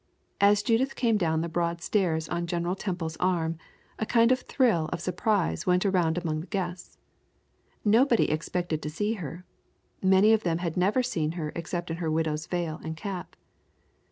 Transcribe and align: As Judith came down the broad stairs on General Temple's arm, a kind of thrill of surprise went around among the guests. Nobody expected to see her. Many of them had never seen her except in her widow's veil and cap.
As 0.39 0.63
Judith 0.63 0.95
came 0.95 1.15
down 1.15 1.41
the 1.41 1.47
broad 1.47 1.79
stairs 1.79 2.27
on 2.27 2.47
General 2.47 2.73
Temple's 2.73 3.17
arm, 3.17 3.59
a 3.99 4.05
kind 4.07 4.31
of 4.31 4.39
thrill 4.39 4.89
of 4.91 4.99
surprise 4.99 5.67
went 5.67 5.85
around 5.85 6.17
among 6.17 6.39
the 6.39 6.47
guests. 6.47 6.97
Nobody 7.85 8.31
expected 8.31 8.81
to 8.81 8.89
see 8.89 9.13
her. 9.13 9.45
Many 10.01 10.33
of 10.33 10.41
them 10.41 10.57
had 10.57 10.75
never 10.75 11.03
seen 11.03 11.33
her 11.33 11.51
except 11.55 11.91
in 11.91 11.97
her 11.97 12.09
widow's 12.09 12.47
veil 12.47 12.81
and 12.83 12.97
cap. 12.97 13.35